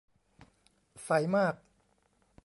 [1.03, 1.53] ใสมาก